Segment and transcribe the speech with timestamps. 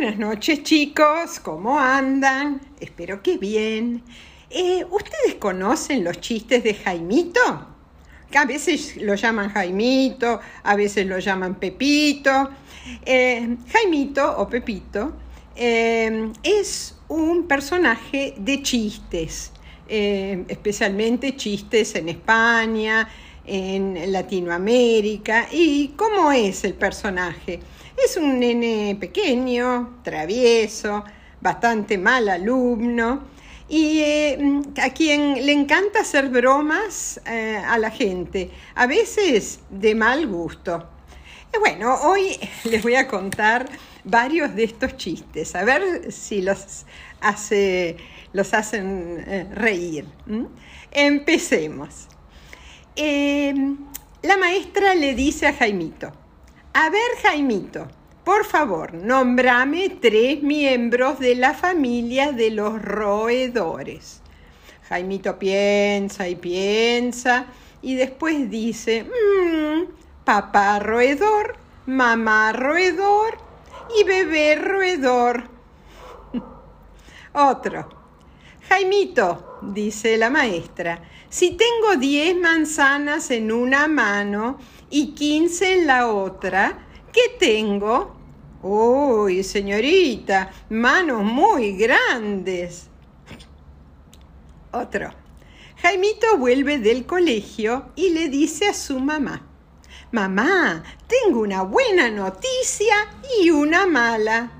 [0.00, 2.58] Buenas noches chicos, ¿cómo andan?
[2.80, 4.02] Espero que bien.
[4.48, 7.66] Eh, ¿Ustedes conocen los chistes de Jaimito?
[8.34, 12.48] A veces lo llaman Jaimito, a veces lo llaman Pepito.
[13.04, 15.12] Eh, Jaimito o Pepito
[15.54, 19.52] eh, es un personaje de chistes,
[19.86, 23.06] especialmente chistes en España,
[23.44, 25.48] en Latinoamérica.
[25.50, 27.60] ¿Y cómo es el personaje?
[28.02, 31.04] Es un nene pequeño, travieso,
[31.40, 33.22] bastante mal alumno
[33.70, 39.94] y eh, a quien le encanta hacer bromas eh, a la gente, a veces de
[39.94, 40.88] mal gusto.
[41.60, 43.68] bueno, hoy les voy a contar
[44.02, 46.84] varios de estos chistes, a ver si los,
[47.20, 47.96] hace,
[48.32, 50.04] los hacen eh, reír.
[50.90, 52.08] Empecemos.
[52.96, 56.12] La maestra le dice a Jaimito,
[56.72, 57.88] a ver, Jaimito,
[58.24, 64.20] por favor, nombrame tres miembros de la familia de los roedores.
[64.88, 67.46] Jaimito piensa y piensa
[67.82, 69.90] y después dice, mmm,
[70.24, 73.38] papá roedor, mamá roedor
[73.98, 75.44] y bebé roedor.
[77.32, 77.99] Otro.
[78.70, 86.06] Jaimito, dice la maestra, si tengo diez manzanas en una mano y 15 en la
[86.06, 86.86] otra.
[87.12, 88.14] ¿Qué tengo?
[88.62, 92.86] Uy, señorita, manos muy grandes.
[94.70, 95.10] Otro.
[95.82, 99.48] Jaimito vuelve del colegio y le dice a su mamá,
[100.12, 102.94] Mamá, tengo una buena noticia
[103.40, 104.59] y una mala.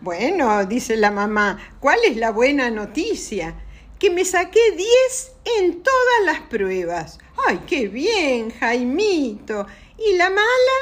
[0.00, 3.56] Bueno, dice la mamá, ¿cuál es la buena noticia?
[3.98, 7.18] Que me saqué 10 en todas las pruebas.
[7.48, 9.66] ¡Ay, qué bien, Jaimito!
[9.98, 10.78] ¿Y la mala?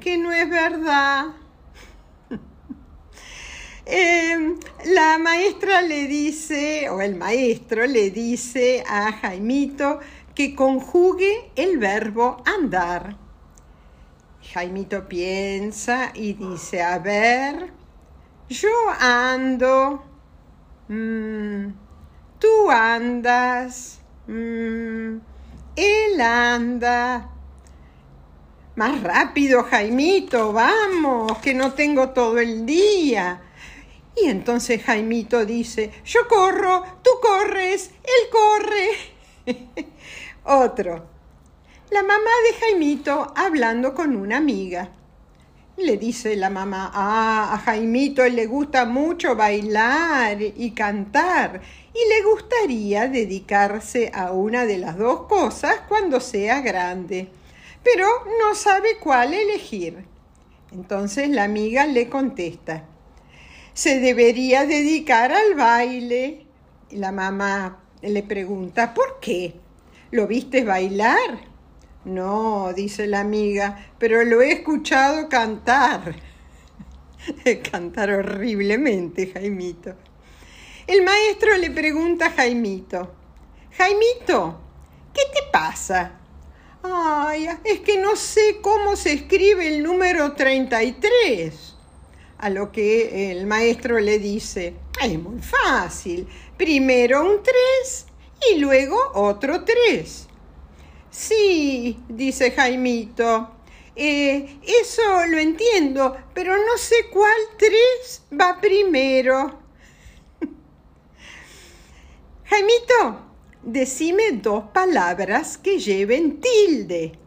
[0.00, 1.26] Que no es verdad.
[3.84, 10.00] Em, la maestra le dice, o el maestro le dice a Jaimito
[10.34, 13.16] que conjugue el verbo andar.
[14.42, 17.77] Jaimito piensa y dice, a ver,
[18.48, 20.02] yo ando,
[20.88, 21.68] mm,
[22.38, 25.16] tú andas, mm,
[25.76, 27.30] él anda.
[28.76, 33.42] Más rápido, Jaimito, vamos, que no tengo todo el día.
[34.16, 39.86] Y entonces Jaimito dice, yo corro, tú corres, él corre.
[40.44, 41.06] Otro.
[41.90, 44.90] La mamá de Jaimito hablando con una amiga.
[45.78, 51.60] Le dice la mamá, ah, a Jaimito le gusta mucho bailar y cantar
[51.94, 57.28] y le gustaría dedicarse a una de las dos cosas cuando sea grande,
[57.84, 58.08] pero
[58.40, 60.04] no sabe cuál elegir.
[60.72, 62.84] Entonces la amiga le contesta,
[63.72, 66.44] se debería dedicar al baile.
[66.90, 69.54] La mamá le pregunta, ¿por qué?
[70.10, 71.38] ¿Lo viste bailar?
[72.08, 76.16] No, dice la amiga, pero lo he escuchado cantar.
[77.70, 79.94] cantar horriblemente, Jaimito.
[80.86, 83.12] El maestro le pregunta a Jaimito,
[83.76, 84.58] Jaimito,
[85.12, 86.12] ¿qué te pasa?
[86.82, 91.74] Ay, es que no sé cómo se escribe el número 33.
[92.38, 96.26] A lo que el maestro le dice, es muy fácil.
[96.56, 98.06] Primero un 3
[98.52, 100.27] y luego otro 3.
[101.18, 103.50] Sí, dice Jaimito,
[103.96, 109.58] eh, eso lo entiendo, pero no sé cuál tres va primero.
[112.44, 113.20] Jaimito,
[113.64, 117.18] decime dos palabras que lleven tilde.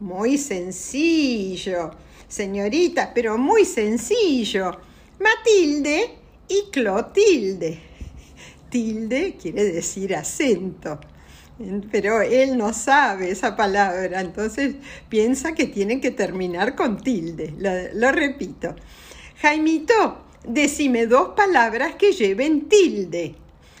[0.00, 1.92] Muy sencillo,
[2.28, 4.72] señorita, pero muy sencillo.
[5.20, 7.80] Matilde y Clotilde.
[8.68, 11.00] Tilde quiere decir acento
[11.90, 14.76] pero él no sabe esa palabra, entonces
[15.08, 17.54] piensa que tiene que terminar con tilde.
[17.94, 18.76] Lo, repito.
[19.40, 23.34] Jaimito, decime dos palabras que lleven tilde.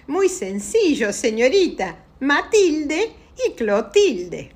[0.08, 2.04] Muy sencillo, señorita.
[2.20, 3.12] Matilde
[3.46, 4.50] y Clotilde.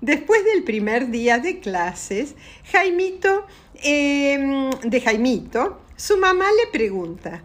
[0.00, 2.36] Después del primer día de clases,
[2.70, 3.46] Jaimito,
[3.82, 7.42] em, de Jaimito, su mamá le pregunta,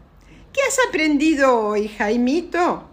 [0.54, 2.91] ¿qué has aprendido hoy, Jaimito?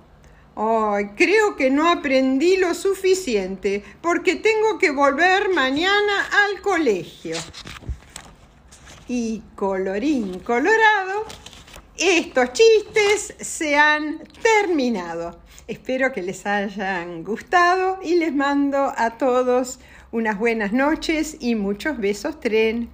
[1.17, 7.37] Creo que no aprendí lo suficiente porque tengo que volver mañana al colegio.
[9.07, 11.25] Y colorín colorado,
[11.97, 15.39] estos chistes se han terminado.
[15.69, 19.79] Espero que les hayan gustado y les mando a todos
[20.11, 22.91] unas buenas noches y muchos besos tren.